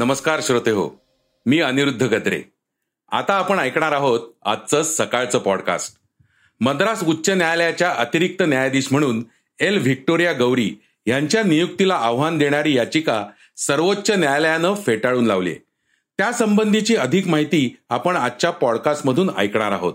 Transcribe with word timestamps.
नमस्कार 0.00 0.40
श्रोते 0.42 0.70
हो 0.70 0.88
मी 1.46 1.60
अनिरुद्ध 1.60 2.02
गद्रे. 2.02 2.42
आता 3.12 3.34
आपण 3.34 3.58
ऐकणार 3.58 3.92
आहोत 3.92 4.20
आजचं 4.44 4.82
सकाळचं 4.82 5.38
पॉडकास्ट 5.38 5.94
मद्रास 6.60 7.04
उच्च 7.04 7.30
न्यायालयाच्या 7.30 7.90
अतिरिक्त 7.90 8.42
न्यायाधीश 8.42 8.88
म्हणून 8.90 9.24
एल 9.58 9.78
व्हिक्टोरिया 9.78 10.32
गौरी 10.32 10.74
यांच्या 11.06 11.42
नियुक्तीला 11.42 11.94
आव्हान 11.94 12.38
देणारी 12.38 12.76
याचिका 12.76 13.26
सर्वोच्च 13.56 14.10
न्यायालयानं 14.10 14.74
फेटाळून 14.74 15.24
लावली. 15.24 15.54
त्यासंबंधीची 16.18 16.96
अधिक 16.96 17.26
माहिती 17.28 17.76
आपण 17.88 18.16
आजच्या 18.16 18.50
पॉडकास्टमधून 18.50 19.30
ऐकणार 19.36 19.72
आहोत. 19.72 19.94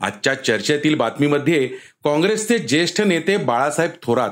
आजच्या 0.00 0.44
चर्चेतील 0.44 0.94
बातमीमध्ये 0.94 1.66
काँग्रेसचे 2.04 2.58
ज्येष्ठ 2.58 3.00
नेते 3.00 3.36
बाळासाहेब 3.36 3.90
थोरात 4.02 4.30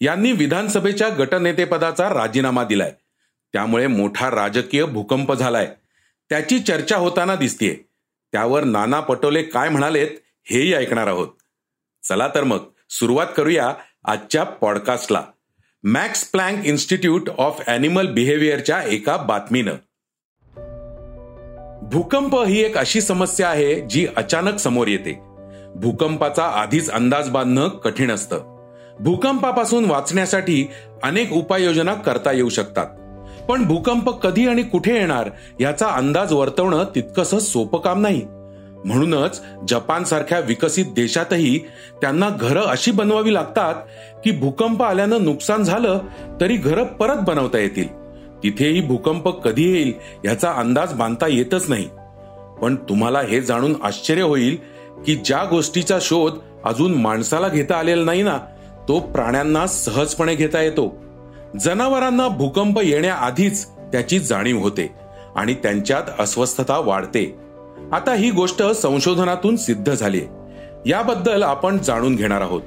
यांनी 0.00 0.32
विधानसभेच्या 0.32 1.08
गटनेतेपदाचा 1.08 2.08
राजीनामा 2.08 2.64
दिलाय. 2.64 2.92
त्यामुळे 3.52 3.86
मोठा 3.86 4.30
राजकीय 4.30 4.84
भूकंप 4.84 5.32
झालाय. 5.32 5.68
त्याची 6.30 6.58
चर्चा 6.58 6.96
होताना 6.96 7.34
दिसतीये. 7.34 7.76
त्यावर 8.32 8.64
नाना 8.64 9.00
पटोले 9.00 9.42
काय 9.42 9.68
म्हणालेत 9.68 10.08
हेही 10.44 10.74
ऐकणार 10.74 11.06
आहोत. 11.06 11.28
चला 12.08 12.28
तर 12.28 12.44
मग 12.44 12.58
सुरुवात 12.90 13.26
करूया 13.36 13.74
आजच्या 14.04 14.44
पॉडकास्टला. 14.44 15.22
Max 15.84 16.24
Planck 16.24 16.64
Institute 16.64 17.30
of 17.38 17.60
Animal 17.66 18.06
बिहेवियरच्या 18.06 18.82
एका 18.82 19.16
बातमीनं. 19.16 19.72
भूकंप 21.82 22.36
ही 22.36 22.60
एक 22.60 22.78
अशी 22.78 23.00
समस्या 23.00 23.48
आहे 23.48 23.80
जी 23.80 24.06
अचानक 24.16 24.58
समोर 24.58 24.88
येते. 24.88 25.20
भूकंपाचा 25.76 26.44
आधीच 26.44 26.90
अंदाज 26.90 27.30
बांधणं 27.30 27.68
कठीण 27.68 28.10
असतं. 28.10 28.60
भूकंपापासून 29.00 29.84
वाचण्यासाठी 29.84 30.66
अनेक 31.02 31.32
उपाययोजना 31.32 31.94
करता 31.94 32.32
येऊ 32.32 32.48
शकतात. 32.48 32.86
पण 33.50 33.64
भूकंप 33.64 34.10
कधी 34.10 34.48
आणि 34.48 34.62
कुठे 34.62 34.94
येणार 34.94 35.30
याचा 35.60 35.86
अंदाज 35.86 36.32
वर्तवणं 36.32 36.84
तितकंसं 36.94 37.38
सोपं 37.38 37.78
काम 37.78 38.00
नाही. 38.00 38.22
म्हणूनच 38.84 39.40
जपान 39.68 40.04
सारख्या 40.04 40.38
विकसित 40.38 40.84
देशातही 40.84 41.58
त्यांना 42.00 42.28
घरं 42.28 42.60
अशी 42.60 42.90
बनवावी 42.90 43.34
लागतात 43.34 43.74
की 44.24 44.30
भूकंप 44.30 44.82
आल्यानं 44.82 45.24
नुकसान 45.24 45.62
झालं 45.62 45.98
तरी 46.40 46.56
घरं 46.56 46.84
परत 46.84 47.16
बनवता 47.16 47.58
येतील. 47.58 47.88
तिथेही 48.42 48.80
भूकंप 48.80 49.28
कधी 49.28 49.72
येईल 49.72 49.92
याचा 50.24 50.52
अंदाज 50.52 50.92
बांधता 50.92 51.26
येतच 51.28 51.70
नाही. 51.70 51.88
पण 52.62 52.76
तुम्हाला 52.76 53.20
हे 53.20 53.40
जाणून 53.40 53.74
आश्चर्य 53.82 54.22
होईल 54.22 54.56
की 55.06 55.14
ज्या 55.14 55.44
गोष्टीचा 55.44 55.98
शोध 56.00 56.32
अजून 56.64 56.94
माणसाला 56.94 57.48
घेता 57.48 57.76
आलेला 57.76 58.04
नाही 58.04 58.22
ना 58.22 58.38
तो 58.88 59.00
प्राण्यांना 59.00 59.66
सहजपणे 59.66 60.34
घेता 60.34 60.62
येतो. 60.62 61.09
जनावरांना 61.58 62.28
भूकंप 62.28 62.80
येण्याआधीच 62.80 63.66
त्याची 63.68 64.18
जाणीव 64.18 64.58
होते 64.58 64.94
आणि 65.36 65.54
त्यांच्यात 65.54 66.02
अस्वस्थता 66.18 66.78
वाढते. 66.78 67.36
आता 67.92 68.14
ही 68.14 68.30
गोष्ट 68.30 68.62
संशोधनातून 68.62 69.56
सिद्ध 69.56 69.94
झाली 69.94 70.20
याबद्दल 70.86 71.42
आपण 71.42 71.78
जाणून 71.78 72.16
घेणार 72.16 72.40
आहोत. 72.40 72.62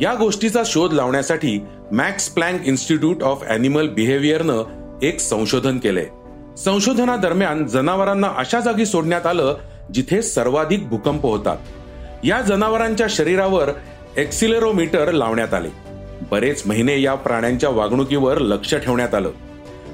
या 0.00 0.14
गोष्टीचा 0.14 0.62
शोध 0.66 0.92
लावण्यासाठी 0.92 1.60
Max 1.92 2.28
Planck 2.28 2.66
Institute 2.66 3.22
of 3.22 3.42
Animal 3.42 3.88
बिहेवियरनं 3.88 4.62
एक 5.02 5.20
संशोधन 5.20 5.78
केलंय. 5.78 6.06
संशोधनादरम्यान 6.56 7.66
जनावरांना 7.66 8.28
अशा 8.36 8.60
जागी 8.60 8.86
सोडण्यात 8.86 9.26
आलं 9.26 9.56
जिथे 9.94 10.22
सर्वाधिक 10.22 10.88
भूकंप 10.88 11.22
होतात. 11.22 11.56
या 12.24 12.40
जनावरांच्या 12.40 13.06
शरीरावर 13.10 13.70
एक्सिलेरोमीटर 14.16 15.12
लावण्यात 15.12 15.54
आले. 15.54 15.87
बरेच 16.30 16.62
महिने 16.66 17.00
या 17.02 17.14
प्राण्यांच्या 17.14 17.70
वागणुकीवर 17.70 18.38
लक्ष 18.38 18.74
ठेवण्यात 18.74 19.14
आलं. 19.14 19.30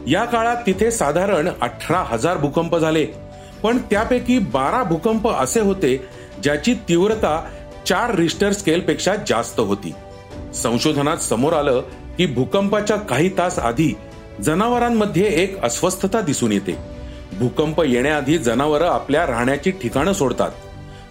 या 0.06 0.24
काळात 0.24 0.56
तिथे 0.66 0.90
साधारण 0.90 1.48
अठरा 1.60 1.98
हजार 1.98 2.36
भूकंप 2.36 2.76
झाले. 2.76 3.06
पण 3.62 3.78
त्यापैकी 3.78 4.38
बारा 4.38 4.82
भूकंप 4.82 5.28
असे 5.28 5.60
होते 5.60 6.04
ज्याची 6.42 6.74
तीव्रता 6.74 7.48
चार 7.86 8.14
रिस्टर 8.14 8.52
स्केलपेक्षा 8.52 9.14
जास्त 9.26 9.60
होती. 9.60 9.92
संशोधनात 10.54 11.16
समोर 11.16 11.52
आलं 11.52 11.82
की 12.18 12.26
भूकंपाच्या 12.26 12.96
काही 12.96 13.28
तास 13.38 13.58
आधी 13.58 13.94
जनावरांमध्ये 14.40 15.24
एक 15.42 15.64
अस्वस्थता 15.64 16.20
दिसून 16.20 16.52
येते. 16.52 16.76
भूकंप 17.38 17.82
येण्याआधी 17.82 18.38
जनावरं 18.38 18.88
आपल्या 18.88 19.26
राहण्याची 19.26 19.70
ठिकाणं 19.70 20.12
सोडतात. 20.12 20.50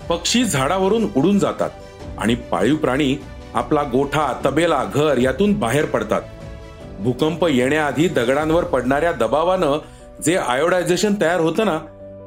पक्षी 0.10 0.44
झाडावरून 0.44 1.08
उडून 1.16 1.40
जातात 1.40 1.70
आणि 2.18 2.36
पाळीव 2.36 2.76
प्राणी 2.76 3.16
आपला 3.54 3.84
गोठा 3.84 4.42
तबेला 4.46 4.84
घर 4.94 5.18
यातून 5.18 5.60
बाहेर 5.60 5.86
पडतात. 5.86 6.22
भूकंप 7.00 7.46
येण्याआधी 7.46 8.08
दगडांवर 8.08 8.64
पडणाऱ्या 8.64 9.12
दबावानं 9.12 9.80
जे 10.24 10.38
आयोडायझेशन 10.38 11.14
तयार 11.22 11.40
होतं 11.40 11.66
ना 11.66 11.80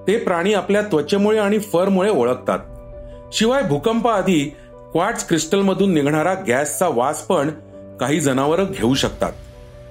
ते 0.09 0.19
प्राणी 0.19 0.55
आपल्या 0.55 0.83
त्वचेमुळे 0.83 1.39
आणि 1.39 1.59
फरमुळे 1.59 2.11
ओळखतात. 2.11 2.59
शिवाय 3.33 3.63
भूकंपाआधी 3.63 4.57
क्वार्ट्स 4.93 5.29
क्रिस्टलमधून 5.29 5.95
निघणारा 5.95 6.35
गॅसचा 6.35 6.89
वास 6.89 7.23
पण 7.23 7.51
काही 8.01 8.21
जनावरं 8.21 8.65
घेऊ 8.65 8.95
शकतात. 8.95 9.33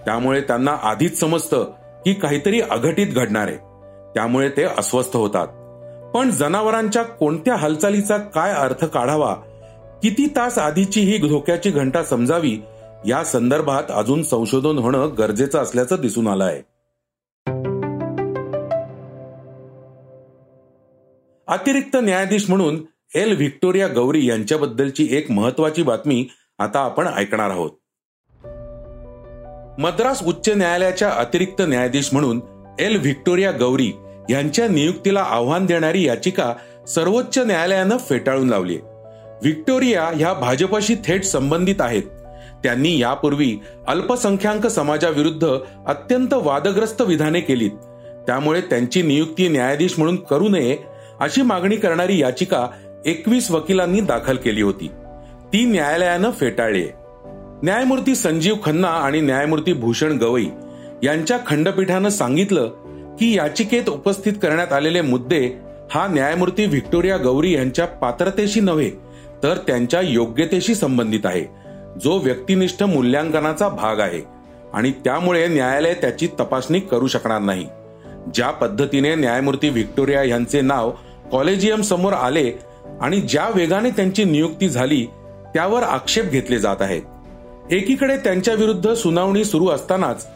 त्यामुळे 0.06 0.42
त्यांना 0.42 0.78
आधीच 0.84 1.20
समजतं 1.20 1.64
की 2.06 2.14
काहीतरी 2.14 2.62
अघटित 2.62 3.08
घडणार 3.08 3.48
आहे. 3.48 3.58
त्यामुळे 4.14 4.50
ते 4.50 4.64
अस्वस्थ 4.64 5.16
होतात. 5.16 5.48
पण 6.16 6.30
जनावरांच्या 6.30 7.04
कोणत्या 7.04 7.56
हालचालीचा 7.56 8.18
काय 8.18 8.52
अर्थ 8.52 8.86
काढावा 8.86 9.36
किती 10.04 10.28
तास 10.36 10.58
आधीची 10.58 11.02
ही 11.02 11.18
धोक्याची 11.18 11.72
घंटा 11.72 12.04
समजावी 12.04 12.58
या 13.08 13.24
संदर्भात 13.24 13.84
अजून 13.90 14.24
संशोधन 14.24 14.78
होणं 14.78 15.10
गरजेचं 15.18 15.60
असल्याचं 15.60 15.96
दिसून 16.02 16.28
आलं 16.28 16.44
आहे 16.44 16.62
अतिरिक्त 21.48 21.96
न्यायाधीश 21.96 22.50
म्हणून 22.50 22.86
एल 23.16 23.36
व्हिक्टोरिया 23.36 23.88
गौरी 23.88 24.30
यांच्याबद्दलची 24.30 25.08
एक 25.12 25.32
महत्वाची 25.32 25.84
बातमी 25.84 26.28
आता 26.60 26.80
आपण 26.80 27.08
ऐकणार 27.08 27.50
आहोत. 27.50 27.72
मद्रास 29.80 30.24
उच्च 30.24 30.50
न्यायालयाच्या 30.50 31.10
अतिरिक्त 31.10 31.62
न्यायाधीश 31.62 32.10
म्हणून 32.14 32.42
एल 32.80 33.00
व्हिक्टोरिया 33.00 33.52
गौरी 33.52 33.92
यांच्या 34.30 34.68
नियुक्तीला 34.68 35.22
आव्हान 35.22 35.66
देणारी 35.66 36.08
याचिका 36.08 36.54
सर्वोच्च 36.88 37.38
न्यायालयानं 37.38 37.98
फेटाळून 37.98 38.50
लावली 38.50 38.78
व्हिक्टोरिया 39.42 40.04
ह्या 40.16 40.34
भाजपशी 40.34 40.96
थेट 40.96 41.24
संबंधित 41.24 41.76
आहेत. 41.80 42.04
त्यांनी 42.64 43.02
यापूर्वी 43.02 43.58
अल्पसंख्याक 43.88 44.68
समाजाविरुद्ध 44.68 45.48
अत्यंत 45.88 46.34
वादग्रस्त 46.34 47.02
विधाने 47.02 47.40
केलीत. 47.40 47.72
त्यामुळे 48.28 48.62
त्यांची 48.62 49.02
नियुक्ती 49.02 49.48
न्यायाधीश 49.48 49.94
म्हणून 49.98 50.16
करू 50.16 50.48
नये 50.50 50.78
अशी 51.20 51.42
मागणी 51.42 51.76
करणारी 51.76 52.22
याचिका 52.22 52.68
एकवीस 53.06 53.52
वकिलांनी 53.52 54.02
दाखल 54.02 54.36
केली 54.36 54.62
होती. 54.62 54.88
ती 55.54 55.66
न्यायालयानं 55.66 56.32
फेटाळली. 56.32 56.88
न्यायमूर्ती 57.64 58.16
संजीव 58.16 58.56
खन्ना 58.66 58.88
आणि 58.88 59.22
न्यायमूर्ती 59.22 59.74
भूषण 59.74 60.18
गवई 60.18 60.46
यांच्या 61.04 61.38
खंडपीठानं 61.48 62.10
सांगितलं 62.10 62.68
की 63.20 63.38
याचिकेत 63.38 63.90
उपस्थित 63.90 64.34
करण्यात 64.34 64.74
आलेले 64.74 65.02
मुद्दे 65.02 65.58
हा 65.92 66.08
न्यायमूर्ती 66.08 66.66
व्हिक्टोरिया 66.66 67.18
गौरी 67.18 67.56
यांच्या 67.56 67.86
पात्रतेशी 67.86 68.60
नव्हे 68.60 68.92
तर 69.46 69.58
त्यांच्या 69.58 70.02
योग्यतेशी 70.02 70.76
संबंधित 70.76 71.26
आहे. 71.26 71.44
जो 72.04 72.18
व्यक्तिनिष्ठ 72.18 72.84
मूल्यांकनाचा 72.84 73.68
भाग 73.70 74.00
आहे 74.00 74.22
आणि 74.74 74.92
त्यामुळे 74.92 75.48
न्यायालय 75.48 75.94
त्याची 75.94 76.28
तपासणी 76.40 76.80
करू 76.80 77.08
शकणार 77.08 77.42
नाही. 77.42 77.68
ज्या 78.34 78.50
पद्धतीने 78.52 79.16
न्यायमूर्ती 79.16 79.70
व्हिक्टोरिया 79.70 80.24
यांचे 80.24 80.62
नाव 80.62 80.92
कॉलेजियम 81.32 81.82
समोर 81.82 82.14
आले 82.14 82.52
आणि 83.02 83.22
ज्या 83.22 83.50
वेगाने 83.56 83.90
त्यांची 83.90 84.24
नियुक्ती 84.24 84.70
झाली 84.70 85.06
त्यावर 85.54 85.84
आक्षेप 85.84 86.26
घेतले 86.26 86.60
जात 86.60 86.82
आहेत. 86.82 87.02
एकीकडे 87.72 88.18
त्यांच्या 88.18 88.54
विरुद्ध 88.54 88.94
सुनावणी 88.94 89.44
सुरू 89.44 89.68
असतानाच 89.68 90.28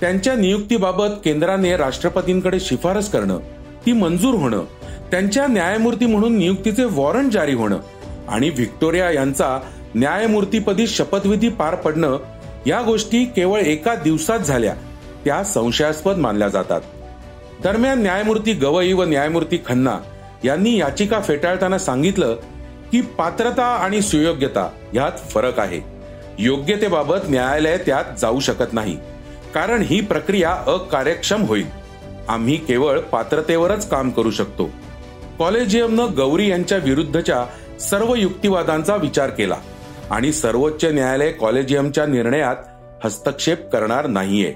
त्यांच्या 0.00 0.34
नियुक्तीबाबत 0.34 1.18
केंद्राने 1.24 1.76
राष्ट्रपतींकडे 1.76 2.60
शिफारस 2.60 3.10
करणं 3.10 3.38
ती 3.86 3.92
मंजूर 3.92 4.34
होणं 4.34 4.64
त्यांच्या 5.10 5.46
न्यायमूर्ती 5.46 6.06
म्हणून 6.06 6.38
नियुक्तीचे 6.38 6.84
वॉरंट 6.84 7.32
जारी 7.32 7.54
होणं 7.54 7.78
आणि 8.32 8.50
व्हिक्टोरिया 8.50 9.10
यांचा 9.10 9.60
न्यायमूर्तीपदी 9.94 10.86
शपथविधी 10.86 11.48
पार 11.48 11.74
पडणं 11.74 12.18
या 12.66 12.82
गोष्टी 12.82 13.24
केवळ 13.24 13.60
एका 13.60 13.94
दिवसात 13.94 14.38
झाल्या. 14.38 14.74
त्या 15.24 15.44
संशयास्पद 15.44 16.16
मानल्या 16.16 16.48
जातात. 16.48 16.80
दरम्यान 17.62 18.02
न्यायमूर्ती 18.02 18.52
गवई 18.52 18.92
व 18.92 19.04
न्यायमूर्ती 19.04 19.58
खन्ना 19.66 19.98
यांनी 20.44 20.80
याचिका 20.80 21.20
फेटाळताना 21.20 21.78
सांगितलं 21.78 22.34
की 22.92 23.00
पात्रता 23.00 23.64
आणि 23.64 24.02
सुयोग्यता 24.02 24.70
यात 24.94 25.30
फरक 25.30 25.58
आहे. 25.58 25.80
योग्यतेबाबत 26.38 27.16
न्यायालय 27.28 27.76
त्यात 27.76 28.04
जाऊ 28.18 28.40
शकत 28.40 28.74
नाही. 28.74 28.96
कारण 29.54 29.82
ही 29.82 30.00
प्रक्रिया 30.00 30.50
अकार्यक्षम 30.66 31.42
होईल. 31.42 31.66
आम्ही 32.28 32.56
केवळ 32.56 33.00
पात्रतेवरच 33.00 33.88
काम 33.88 34.10
करू 34.10 34.30
शकतो. 34.30 34.70
कॉलेजियमनं 35.38 36.06
गौरी 36.16 36.50
यांच्या 36.50 36.78
विरुद्धच्या 36.78 37.44
सर्व 37.82 38.14
युक्तिवादांचा 38.14 38.96
विचार 38.96 39.30
केला 39.30 39.56
आणि 40.10 40.32
सर्वोच्च 40.32 40.84
न्यायालय 40.84 41.32
कॉलेजियमच्या 41.32 42.06
निर्णयात 42.06 42.56
हस्तक्षेप 43.04 43.68
करणार 43.72 44.06
नाहीये. 44.06 44.54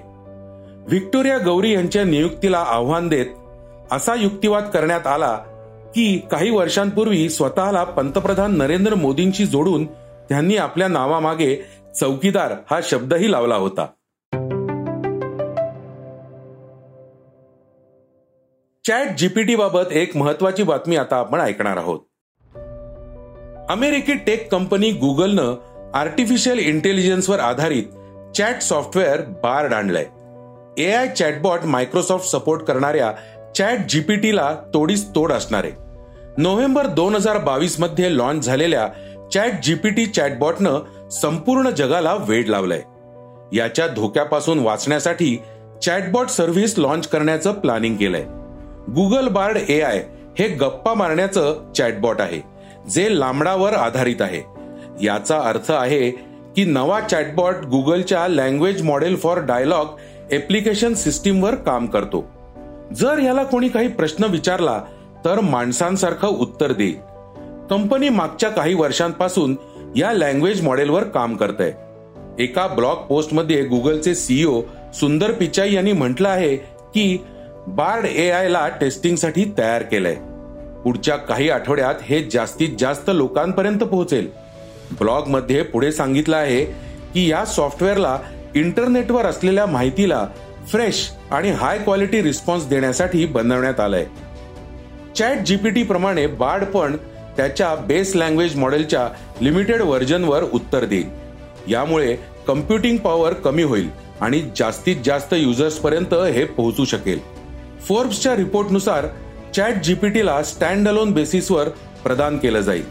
व्हिक्टोरिया 0.89 1.39
गौरी 1.39 1.75
यांच्या 1.75 2.05
नियुक्तीला 2.05 2.59
आव्हान 2.59 3.09
देत 3.09 3.27
असा 3.91 4.15
युक्तिवाद 4.15 4.65
करण्यात 4.65 5.07
आला 5.07 5.37
की 5.95 6.19
काही 6.31 6.51
वर्षांपूर्वी 6.51 7.29
स्वतःला 7.29 7.85
पंतप्रधान 7.85 8.59
नरेंद्र 8.59 8.95
मोदींशी 8.95 9.47
जोडून 9.47 9.85
त्यांनी 10.29 10.57
आपल्या 10.57 10.89
नावामागे 10.89 11.57
चौकीदार 12.01 12.55
हा 12.71 12.81
शब्दही 12.83 13.33
लावला 13.33 13.57
होता. 13.57 13.87
चॅट 18.87 19.17
जीपीटी 19.19 19.57
बाबत 19.57 19.93
एक 19.93 20.17
महत्वाची 20.17 20.63
बातमी 20.63 20.97
आता 20.97 21.17
आपण 21.17 21.41
ऐकणार 21.41 21.77
आहोत. 21.77 22.01
अमेरिकी 23.71 24.15
टेक 24.15 24.51
कंपनी 24.53 24.91
गुगलनं 24.91 25.55
आर्टिफिशियल 25.95 26.59
इंटेलिजन्सवर 26.59 27.41
आधारित 27.41 27.85
चॅट 28.37 28.61
सॉफ्टवेअर 28.63 29.21
बार्ड 29.43 29.73
आणलंय 29.75 30.05
A 30.79 30.91
I 30.93 31.09
chatbot 31.09 31.65
Microsoft 31.65 32.27
support 32.27 32.63
करणाऱ्या 32.63 33.13
चॅट 33.57 33.87
जीपीटीला 33.89 34.55
तोडीस 34.75 35.07
तोड 35.15 35.33
असणार. 35.33 35.65
आहे 35.65 35.73
नोव्हेंबर 36.39 36.87
दोन 36.87 37.15
हजार 37.15 37.39
बावीसमध्ये 37.39 38.17
लॉन्च 38.17 38.45
झालेल्या 38.45 38.89
चॅट 39.33 39.61
जीपीटी 39.63 40.07
चॅटबॉटनं 40.07 41.09
संपूर्ण 41.11 41.71
जगाला 41.71 42.15
वेड 42.29 42.49
लावलंय. 42.49 42.83
याच्या 43.53 43.87
धोक्यापासून 43.87 44.59
वाचण्यासाठी 44.59 45.37
चॅटबॉट 45.83 46.29
सर्व्हिस 46.29 46.79
लॉन्च 46.79 47.09
करण्याचं 47.09 47.53
प्लॅनिंग 47.53 47.97
केलंय. 47.97 48.25
गुगल 48.95 49.29
बार्ड 49.29 49.59
ए 49.69 49.81
आय 49.81 50.03
हे 50.39 50.49
गप्पा 50.49 50.95
मारण्याचं 50.95 51.73
चॅटबॉट 51.73 52.21
आहे. 52.21 52.56
जे 52.91 53.09
लांबडावर 53.21 53.73
आधारित 53.73 54.23
आहे. 54.23 54.43
याचा 55.03 55.39
अर्थ 55.39 55.71
आहे 55.71 56.11
की 56.57 56.65
नवा 56.65 57.01
चॅटबॉट 57.01 57.65
गुगलच्या 57.65 58.27
language 58.29 58.83
model 58.83 59.17
for 59.17 59.39
dialogue 59.39 59.87
application 60.31 60.95
सिस्टीमवर 60.95 61.55
काम 61.55 61.87
करतो. 61.87 62.25
जर 62.95 63.19
याला 63.19 63.45
कोणी 63.45 63.69
काही 63.69 63.89
प्रश्न 63.89 64.25
विचारला 64.25 64.81
तर 65.25 65.41
माणसांसारखं 65.41 66.29
उत्तर 66.29 66.73
देईल. 66.73 66.95
कंपनी 67.71 68.09
मागच्या 68.09 68.51
काही 68.51 68.75
वर्षांपासून 68.75 69.57
या 69.97 70.13
लँग्वेज 70.13 70.63
मॉडेलवर 70.63 71.05
काम 71.05 71.37
करत 71.37 71.61
आहे 71.61 71.73
एका 72.39 72.67
ब्लॉग 72.67 72.97
पोस्टमध्ये 72.97 73.63
गुगलचे 73.65 74.15
सीईओ 74.15 74.61
सुंदर 74.95 75.33
पिचाई 75.33 75.73
यांनी 75.73 75.93
म्हटलं 75.93 76.29
आहे 76.29 76.57
की 76.95 77.17
बार्ड 77.67 78.05
ए 78.05 78.31
आय 78.31 78.49
ला 78.49 78.69
टेस्टिंगसाठी 78.81 79.45
तयार 79.59 79.83
केलंय. 79.83 80.17
पुढच्या 80.87 81.15
काही 81.17 81.49
आठवड्यात 81.51 81.95
हे 82.03 82.21
जास्तीत 82.33 82.77
जास्त 82.79 83.11
लोकांपर्यंत 83.15 83.79
पोहोचेल. 83.79 84.29
ब्लॉगमध्ये 85.01 85.63
पुढे 85.63 85.91
सांगितलं 85.93 86.37
आहे 86.37 86.65
की 87.15 87.27
या 87.31 87.45
सॉफ्टवेअरला 87.45 88.19
इंटरनेटवर 88.55 89.27
असलेल्या 89.27 89.65
माहितीला 89.67 90.25
फ्रेश 90.69 91.03
आणि 91.31 91.51
हाय 91.51 91.79
क्वालिटी 91.79 92.23
रिस्पॉन्स 92.23 92.69
देण्यासाठी 92.69 93.25
बनवण्यात 93.27 93.81
आलंय. 93.81 94.05
चॅट 95.17 95.39
जीपीटी 95.39 95.83
प्रमाणे 95.83 96.27
बार्ड 96.27 96.65
पण 96.65 96.97
त्याच्या 97.37 97.75
बेस 97.75 98.17
लँग्वेज 98.17 98.57
मॉडेलच्या 98.57 99.09
लिमिटेड 99.41 99.83
व्हर्जनवर 99.83 100.43
उत्तर 100.43 100.85
देईल. 100.85 101.11
यामुळे 101.69 102.17
कम्प्युटिंग 102.49 102.97
पॉवर 102.97 103.33
कमी 103.33 103.63
होईल 103.63 103.91
आणि 104.21 104.43
जास्तीत 104.57 104.97
जास्त 105.05 105.35
युजर्स 105.35 105.79
पर्यंत 105.79 106.15
हे 106.15 106.45
पोहोचू 106.45 106.85
शकेल. 106.85 107.19
फोर्ब्सच्या 107.89 108.37
रिपोर्टनुसार 108.37 109.07
चॅट 109.55 109.83
जीपीटीला 109.83 110.43
स्टँड 110.43 110.89
अलोन 110.89 111.13
बेसिसवर 111.13 111.69
प्रदान 112.03 112.39
केलं 112.39 112.61
जाईल. 112.61 112.85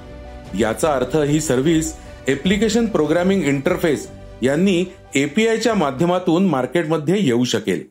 याचा 0.60 0.94
अर्थ 0.94 1.18
ही 1.18 1.42
सर्व्हिस 1.42 1.94
एप्लिकेशन 2.28 2.86
प्रोग्रामिंग 2.86 3.44
इंटरफेस 3.44 4.08
यांनी 4.42 4.86
एपीआयच्या 5.16 5.74
माध्यमातून 5.74 6.46
मार्केटमध्ये 6.46 7.26
येऊ 7.26 7.44
शकेल. 7.44 7.84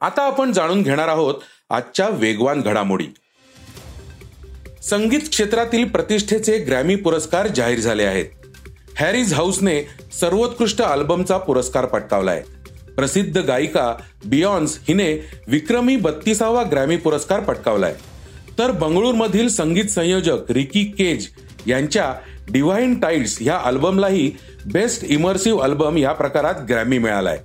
आता 0.00 0.22
आपण 0.22 0.52
जाणून 0.52 0.82
घेणार 0.82 1.08
आहोत 1.08 1.34
आजच्या 1.70 2.08
वेगवान 2.08 2.60
घडामोडी. 2.60 3.06
संगीत 4.82 5.28
क्षेत्रातील 5.30 5.88
प्रतिष्ठेचे 5.88 6.58
ग्रॅमी 6.58 6.96
पुरस्कार 6.96 7.46
जाहीर 7.46 7.80
झाले 7.80 8.04
आहेत. 8.04 8.26
हॅरीज 8.96 9.32
हाऊसने 9.34 9.82
सर्वोत्कृष्ट 10.20 10.82
अल्बमचा 10.82 11.38
पुरस्कार 11.38 11.86
पटकावलाय 11.86 12.42
प्रसिद्ध 13.00 13.38
गायिका 13.38 13.92
बियॉन्स 14.26 14.78
हिने 14.88 15.12
विक्रमी 15.48 15.96
बत्तीसावा 15.96 16.62
ग्रॅमी 16.62 16.96
पुरस्कार 16.96 17.40
पटकावलाय. 17.40 17.94
तर 18.58 18.70
बंगळूरमधील 18.70 19.48
संगीत 19.48 19.84
संयोजक 19.84 20.50
रिकी 20.50 20.84
केज 20.84 21.26
यांच्या 21.66 22.14
डिव्हाइन 22.50 23.00
टाईड्स 23.00 23.38
ह्या 23.40 23.56
अल्बमलाही 23.64 24.32
बेस्ट 24.72 25.04
इमर्सिव्ह 25.04 25.62
अल्बम 25.62 25.96
या 25.96 26.12
प्रकारात 26.12 26.54
ग्रॅमी 26.68 26.98
मिळालाय. 26.98 27.38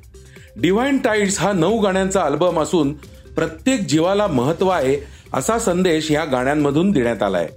डिव्हाइन 0.55 0.97
टाईड्स 0.97 1.39
हा 1.39 1.51
नऊ 1.51 1.79
गाण्यांचा 1.79 2.21
अल्बम 2.21 2.59
असून 2.59 2.93
प्रत्येक 3.35 3.79
जीवाला 3.79 4.27
महत्त्व 4.27 4.69
आहे 4.69 4.97
असा 5.33 5.59
संदेश 5.59 6.11
या 6.11 6.25
गाण्यांमधून 6.25 6.91
देण्यात 6.91 7.23
आलाय. 7.23 7.47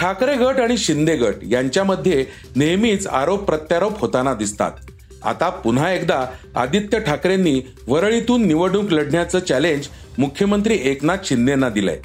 ठाकरे 0.00 0.36
गट 0.36 0.60
आणि 0.60 0.78
शिंदे 0.78 1.16
गट 1.16 1.34
यांच्यामध्ये 1.42 2.26
नेहमीच 2.56 3.06
आरोप 3.06 3.44
प्रत्यारोप 3.44 4.00
होताना 4.00 4.34
दिसतात. 4.34 4.72
आता 5.24 5.48
पुन्हा 5.50 5.92
एकदा 5.92 6.24
आदित्य 6.56 6.98
ठाकरेंनी 7.00 7.60
वरळीतून 7.86 8.46
निवडणूक 8.46 8.92
लढण्याचं 8.92 9.38
चॅलेंज 9.38 9.86
मुख्यमंत्री 10.18 10.78
एकनाथ 10.82 11.16
शिंदेना 11.24 11.68
दिलंय. 11.68 11.98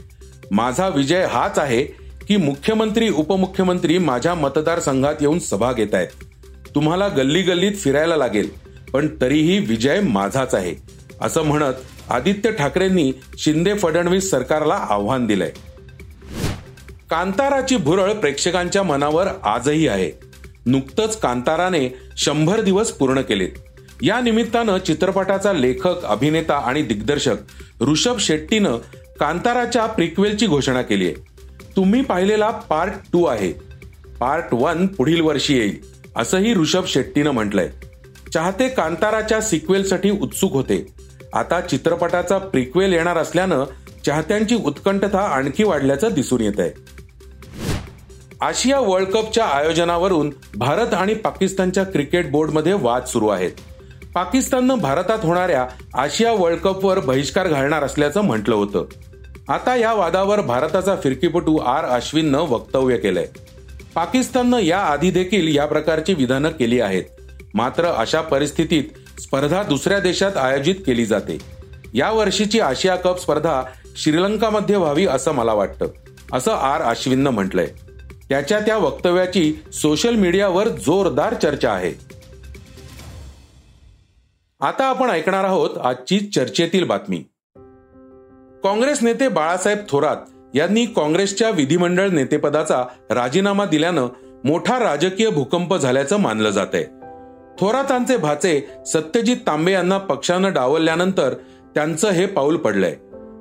माझा 0.52 0.88
विजय 0.88 1.26
हाच 1.26 1.60
आहे 1.60 1.84
की 2.28 2.38
मुख्यमंत्री 2.38 3.10
उपमुख्यमंत्री 3.10 3.98
माझ्या 3.98 4.34
मतदारसंघात 4.34 5.16
येऊन 5.22 5.40
सभा 5.40 5.72
घेत 5.74 5.94
आहेत. 5.94 6.08
तुम्हाला 6.76 7.08
गल्ली 7.08 7.42
गल्लीत 7.42 7.76
फिरायला 7.76 8.18
लागेल 8.18 8.50
पण 8.94 9.08
तरीही 9.22 9.60
विजय 9.60 10.00
माझाच 10.02 10.56
आहे 10.56 10.76
असं 11.22 11.44
म्हणत 11.44 11.74
आदित्य 12.10 12.52
ठाकरेंनी 12.52 13.12
शिंदे 13.38 13.74
फडणवीस 13.74 14.30
सरकारला 14.32 14.76
आव्हान 14.90 15.26
दिलंय. 15.26 15.52
कांताराची 17.10 17.76
भुरळ 17.78 18.14
प्रेक्षकांच्या 18.14 18.84
मनावर 18.84 19.28
आजही 19.44 19.88
आहे. 19.88 20.33
नुकतंच 20.66 21.20
कांताराने 21.20 21.88
शंभर 22.18 22.62
दिवस 22.62 22.92
पूर्ण 22.92 23.22
केलेत 23.22 23.50
या 24.02 24.20
निमित्तानं 24.22 24.78
चित्रपटाचा 24.78 25.54
लेखक 25.54 26.04
अभिनेता 26.06 26.58
आणि 26.58 26.82
दिग्दर्शक 26.82 27.36
ऋषभ 27.82 28.18
शेट्टीनं 28.20 28.78
कांताराच्या 29.20 29.86
प्रिक्वेलची 29.86 30.48
घोषणा 30.48 30.82
केली 30.82 31.06
आहे. 31.06 31.16
तुम्ही 31.76 32.02
पाहिलेला 32.02 32.50
पार्ट 32.50 32.94
टू 33.14 33.26
आहे. 33.26 33.52
पार्ट 34.20 34.54
वन 34.54 34.88
पुढील 34.88 35.22
वर्षी 35.22 35.58
येईल 35.58 35.78
असंही 36.16 36.54
ऋषभ 36.54 36.86
शेट्टीनं 36.88 37.32
म्हटलंय. 37.32 37.70
चाहते 38.34 38.70
कांताराच्या 38.70 39.42
सिक्वेलसाठी 39.42 40.10
उत्सुक 40.10 40.54
होते. 40.54 40.86
आता 41.34 41.62
चित्रपटाचा 41.62 42.38
प्रिक्वेल 42.38 42.94
येणार 42.94 43.18
असल्यानं 43.18 43.64
चाहत्यांची 44.06 44.56
उत्कंठता 44.56 45.20
आणखी 45.20 45.64
वाढल्याचं 45.64 46.14
दिसून 46.14 46.42
येत 46.42 46.60
आहे 46.60 46.70
आशिया 48.44 48.80
वर्ल्ड 48.80 49.10
कपच्या 49.10 49.46
आयोजनावरून 49.46 50.34
भारत 50.56 50.94
आणि 50.94 51.14
पाकिस्तानच्या 51.14 51.84
क्रिकेट 51.84 52.32
बोर्डमध्ये 52.32 52.74
वाद 52.74 53.06
सुरू 53.06 53.28
आहेत. 53.28 53.52
पाकिस्ताननं 54.14 54.76
भारतात 54.76 55.20
होणाऱ्या 55.24 55.68
आशिया 55.94 56.32
वर्ल्ड 56.32 56.60
कपवर 56.60 57.00
बहिष्कार 57.00 57.48
घालणार 57.48 57.84
असल्याचं 57.84 58.22
म्हटलं 58.22 58.56
होतं. 58.56 58.86
आता 59.48 59.76
या 59.76 59.94
वादावर 59.94 60.42
भारताचा 60.42 60.96
फिरकीपटू 60.96 61.58
आर 61.58 61.86
अश्विननं 61.86 62.40
वक्तव्य 62.40 62.98
केलंय. 62.98 63.26
पाकिस्ताननं 63.96 64.60
या 64.60 64.80
आधी 64.80 65.12
देखील 65.12 65.56
या 65.56 65.66
प्रकारची 65.66 66.14
विधानं 66.14 66.50
केली 66.50 66.80
आहेत. 66.80 67.04
मात्र 67.54 67.86
अशा 67.86 68.22
परिस्थितीत 68.22 68.84
स्पर्धा 69.22 69.64
दुसऱ्या 69.64 70.00
देशात 70.00 70.38
आयोजित 70.38 70.76
केली 70.86 71.06
जाते. 71.06 71.38
या 71.94 72.12
वर्षीची 72.12 72.60
आशिया 72.60 72.96
कप 72.96 73.20
स्पर्धा 73.20 73.64
श्रीलंकामध्ये 73.98 74.76
व्हावी 74.76 75.08
असं 75.08 75.32
मला 75.32 75.54
वाटतं 75.54 75.88
असं 76.34 76.52
आर 76.52 76.82
अश्विननं 76.82 77.30
म्हटलंय. 77.30 77.68
त्याच्या 78.30 78.60
त्या 78.60 78.78
वक्तव्याची 78.78 79.54
सोशल 79.74 80.16
मीडियावर 80.16 80.68
जोरदार 80.68 81.34
चर्चा 81.34 81.72
आहे. 81.72 81.94
आता 84.62 84.86
आपण 84.86 85.10
ऐकणार 85.10 85.44
आहोत 85.44 85.78
आजची 85.78 86.20
चर्चेतील 86.20 86.84
बातमी. 86.84 87.24
काँग्रेस 88.64 89.04
नेते 89.04 89.28
बाळासाहेब 89.28 89.80
थोरात 89.90 90.18
यांनी 90.54 90.86
काँग्रेसच्या 90.86 91.50
विधिमंडळ 91.50 92.10
नेतेपदाचा 92.10 92.84
राजीनामा 93.10 93.66
दिल्यानं 93.66 94.08
मोठा 94.44 94.80
राजकीय 94.80 95.30
भूकंप 95.30 95.76
झाल्याचं 95.76 96.18
मानलं 96.18 96.50
जात 96.50 96.68
आहे 96.74 96.84
थोरातांचे 97.60 98.18
भाचे 98.18 98.68
सत्यजित 98.86 99.38
तांबे 99.48 99.72
यांना 99.72 99.98
पक्षानं 99.98 100.54
डावलल्यानंतर 100.54 101.34
त्यांचं 101.76 102.10
हे 102.10 102.26
पाऊल 102.26 102.58
पडलंय. 102.58 102.96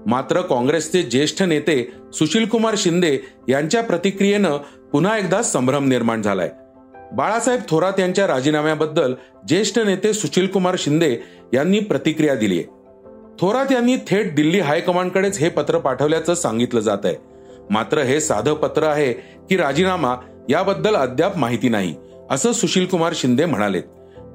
मात्र 0.07 0.41
काँग्रेसचे 0.41 1.03
ज्येष्ठ 1.03 1.43
नेते 1.43 1.93
सुशीलकुमार 2.13 2.75
शिंदे 2.77 3.19
यांच्या 3.49 3.83
प्रतिक्रियेनं 3.83 4.57
पुन्हा 4.93 5.19
एकदा 5.19 5.43
संभ्रम 5.43 5.89
निर्माण 5.89 6.23
झालाय. 6.23 6.51
बाळासाहेब 7.13 7.61
थोरात 7.69 8.01
यांच्या 8.01 8.27
राजीनाम्याबद्दल 8.27 9.15
ज्येष्ठ 9.49 9.79
नेते 9.79 10.13
सुशीलकुमार 10.13 10.75
शिंदे 10.79 11.17
यांनी 11.55 11.81
प्रतिक्रिया 11.81 12.35
दिली 12.35 12.59
आहे. 12.59 12.65
थोरात 13.41 13.73
यांनी 13.73 13.97
थेट 13.97 14.35
दिल्ली 14.35 14.61
हायकमांडकडेच 14.61 15.39
हे 15.39 15.49
पत्र 15.49 15.79
पाठवल्याचं 15.79 16.35
सांगितलं 16.35 16.81
जात 16.81 16.99
आहे. 17.05 17.15
मात्र 17.71 17.99
हे 17.99 18.21
साधं 18.21 18.55
पत्र 18.55 18.83
आहे 18.83 19.13
की 19.51 19.57
राजीनामा 19.57 20.17
याबद्दल 20.49 20.97
अद्याप 20.97 21.37
माहिती 21.37 21.69
नाही 21.69 21.95
असं 22.31 22.53
सुशीलकुमार 22.53 23.13
शिंदे 23.15 23.45
म्हणालेत. 23.45 23.83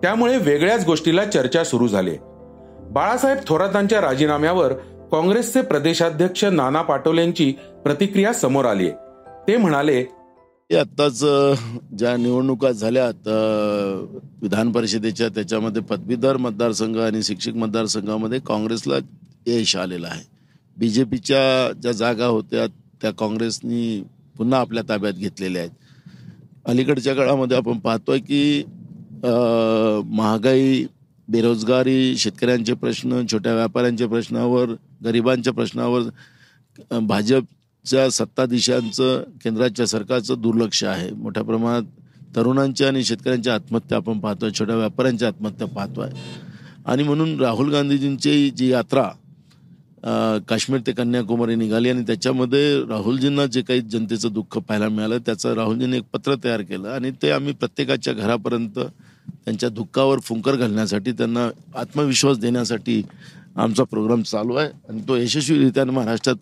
त्यामुळे 0.02 0.38
वेगळ्याच 0.38 0.86
गोष्टीला 0.86 1.26
चर्चा 1.26 1.64
सुरू 1.64 1.88
झाली 1.88 2.16
बाळासाहेब 2.92 3.38
थोरातांच्या 3.48 4.02
राजीनाम्यावर 4.02 4.74
काँग्रेसचे 5.12 5.62
प्रदेशाध्यक्ष 5.62 6.44
नाना 6.46 6.82
पाटोलेंची 6.82 7.52
प्रतिक्रिया 7.84 8.34
समोर 8.34 8.66
आली 8.66 8.90
ते 9.48 9.58
म्हणाले 9.58 10.04
आत्ताच 10.70 11.20
ज्या 11.98 12.16
निवडणुका 12.18 12.72
झाल्यात 12.72 13.28
विधान 14.42 14.72
परिषदेच्या 14.72 15.28
त्याच्यामध्ये 15.36 15.82
पदवीधर 15.90 16.38
मतदारसंघ 16.38 16.98
आणि 17.00 17.22
शिक्षक 17.24 17.56
मतदारसंघामध्ये 17.56 18.40
काँग्रेसला 18.48 18.96
यश 19.48 19.76
आलेलं 19.76 20.08
आहे. 20.08 20.24
बी 20.78 20.90
जे 20.90 21.04
पीच्या 21.04 21.72
ज्या 21.82 21.92
जागा 21.92 22.26
होत्या 22.26 22.66
त्या 23.02 23.12
काँग्रेसनी 23.12 24.02
पुन्हा 24.38 24.60
आपल्या 24.60 24.84
ताब्यात 24.90 25.14
घेतलेल्या 25.14 25.62
आहेत. 25.62 25.72
अलीकडच्या 26.66 27.16
काळामध्ये 27.16 27.58
आपण 27.58 27.80
पाहतोय 27.80 28.20
की 28.20 28.64
महागाई 29.24 30.86
बेरोजगारी 31.28 32.16
शेतकऱ्यांचे 32.18 32.74
प्रश्न 32.74 33.26
छोट्या 33.32 33.54
व्यापाऱ्यांच्या 33.56 34.08
प्रश्नावर 34.08 34.74
गरिबांच्या 35.02 35.54
प्रश्नावर 35.54 36.02
भाजपच्या 37.02 38.10
सत्ताधीशांचं 38.10 39.24
केंद्राच्या 39.44 39.86
सरकारचं 39.88 40.42
दुर्लक्ष 40.42 40.84
आहे. 40.84 41.12
मोठ्या 41.12 41.44
प्रमाणात 41.44 42.36
तरुणांच्या 42.36 42.88
आणि 42.88 43.04
शेतकऱ्यांच्या 43.04 43.54
आत्महत्या 43.56 43.98
आपण 43.98 44.20
पाहतोय 44.20 44.50
छोट्या 44.60 44.76
व्यापाऱ्यांच्या 44.76 45.28
आत्महत्या 45.28 45.68
पाहतोय. 45.68 46.10
आणि 46.86 47.04
म्हणून 47.04 47.40
राहुल 47.42 47.72
गांधीजींची 47.72 48.50
जी 48.50 48.70
यात्रा 48.72 49.10
काश्मीर 50.48 50.80
ते 50.88 50.92
कन्याकुमारी 50.92 51.56
निघाली 51.56 51.90
आणि 51.90 52.04
त्याच्यामध्ये 52.08 52.80
राहुलजींना 52.90 53.46
जे 53.46 53.62
काही 53.62 53.82
जनतेचं 53.82 54.34
दुःख 54.34 54.58
पाहायला 54.58 54.90
मिळालं 54.90 55.18
त्याचं 55.26 55.54
राहुलजींनी 55.54 55.98
एक 55.98 56.04
पत्र 56.14 56.36
तयार 56.44 56.62
केलं 56.62 56.90
आणि 56.90 57.12
ते 57.22 57.32
आम्ही 57.32 57.54
प्रत्येकाच्या 57.54 58.14
घरापर्यंत 58.14 58.80
त्यांच्या 58.80 59.70
दुःखावर 59.70 60.20
फुंकर 60.20 60.56
घालण्यासाठी 60.56 61.12
त्यांना 61.12 61.50
आत्मविश्वास 61.76 62.38
देण्यासाठी 62.38 63.02
आमचा 63.58 63.84
प्रोग्राम 63.84 64.22
चालू 64.22 64.56
आहे 64.56 64.70
आणि 64.90 65.02
तो 65.08 65.16
यशस्वीरित्या 65.18 65.86
महाराष्ट्रात 65.86 66.36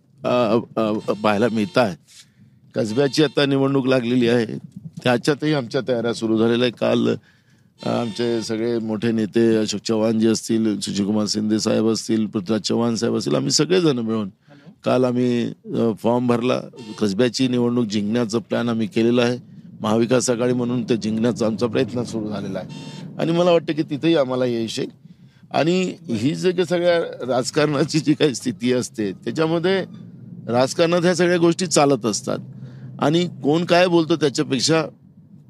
पाहायला 1.21 1.47
मिळत 1.51 1.77
आहे. 1.77 1.95
कसब्याची 2.75 3.23
आता 3.23 3.45
निवडणूक 3.45 3.87
लागलेली 3.87 4.27
आहे. 4.29 4.57
त्याच्यातही 5.03 5.53
आमच्या 5.53 5.81
तयाऱ्या 5.87 6.13
सुरू 6.13 6.37
झालेल्या 6.37 6.65
आहे 6.65 6.71
काल 6.79 7.07
आमचे 7.85 8.41
सगळे 8.41 8.77
मोठे 8.79 9.11
नेते 9.11 9.55
अशोक 9.57 9.81
चव्हाण 9.87 10.19
जे 10.19 10.27
असतील 10.27 10.79
सुशीलकुमार 10.79 11.25
शिंदे 11.29 11.59
साहेब 11.59 11.87
असतील 11.87 12.25
पृथ्वीराज 12.25 12.61
चव्हाण 12.67 12.95
साहेब 12.95 13.15
असतील 13.15 13.35
आम्ही 13.35 13.51
सगळेजण 13.51 13.99
मिळून 13.99 14.29
काल 14.85 15.03
आम्ही 15.05 15.93
फॉर्म 16.03 16.27
भरला. 16.27 16.59
कसब्याची 16.99 17.47
निवडणूक 17.47 17.85
जिंकण्याचं 17.85 18.39
प्लॅन 18.39 18.69
आम्ही 18.69 18.87
केलेला 18.87 19.21
आहे. 19.21 19.37
महाविकास 19.81 20.29
आघाडी 20.29 20.53
म्हणून 20.53 20.83
ते 20.89 20.97
जिंकण्याचा 20.97 21.45
आमचा 21.45 21.67
प्रयत्न 21.67 22.03
सुरू 22.03 22.29
झालेला 22.29 22.59
आहे. 22.59 23.13
आणि 23.19 23.31
मला 23.31 23.51
वाटतं 23.51 23.73
की 23.73 23.83
तिथेही 23.83 24.15
आम्हाला 24.15 24.45
यश 24.45 24.79
येईल. 24.79 24.89
आणि 25.55 25.95
ही 26.07 26.35
जे 26.35 26.51
काही 26.51 26.65
सगळ्या 26.65 26.99
राजकारणाची 27.27 27.99
जी 27.99 28.13
काही 28.13 28.35
स्थिती 28.35 28.73
असते 28.73 29.11
त्याच्यामध्ये 29.11 29.85
राजकारणात 30.47 31.01
ह्या 31.01 31.15
सगळ्या 31.15 31.37
गोष्टी 31.37 31.67
चालत 31.67 32.05
असतात. 32.05 32.37
आणि 32.99 33.27
कोण 33.43 33.65
काय 33.65 33.87
बोलतो 33.87 34.15
त्याच्यापेक्षा 34.15 34.85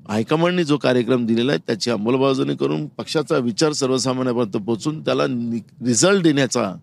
हायकमांडने 0.10 0.64
जो 0.64 0.78
कार्यक्रम 0.78 1.26
दिलेला 1.26 1.52
आहे 1.52 1.60
त्याची 1.68 1.92
अंमलबजावणी 1.92 2.56
करून 2.56 2.88
पक्षाचा 2.88 3.38
विचार 3.38 3.72
सर्वसामान्यापर्यंत 3.72 4.64
पोहोचून 4.66 5.02
त्याला 5.02 5.26
रिझल्ट 5.86 6.24
देण्याचा 6.24 6.76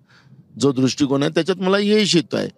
जो 0.58 0.72
दृष्टिकोन 0.72 1.22
आहे 1.22 1.30
त्याच्यात 1.34 1.58
मला 1.58 1.76
यश 1.80 2.16
येत 2.16 2.34
आहे 2.34 2.48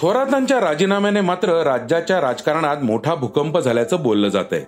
थोरातांच्या 0.00 0.60
राजीनाम्याने 0.60 1.20
मात्र 1.20 1.62
राज्याच्या 1.62 2.20
राजकारणात 2.20 2.76
मोठा 2.82 3.14
भूकंप 3.14 3.58
झाल्याचं 3.58 4.02
बोललं 4.02 4.28
जात 4.28 4.52
आहे 4.52 4.64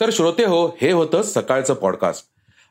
तर 0.00 0.10
श्रोते 0.12 0.44
हो 0.44 0.66
हे 0.80 0.92
होतं 0.92 1.22
सकाळचं 1.22 1.74
पॉडकास्ट 1.74 2.31